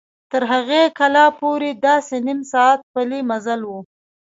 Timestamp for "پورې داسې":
1.39-2.15